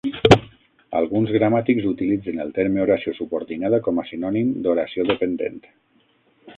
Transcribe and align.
Alguns 0.99 1.33
gramàtics 1.35 1.85
utilitzen 1.91 2.41
el 2.45 2.55
terme 2.57 2.83
"oració 2.87 3.15
subordinada" 3.19 3.83
com 3.89 4.01
a 4.05 4.09
sinònim 4.13 4.53
d'"oració 4.65 5.11
dependent". 5.15 5.65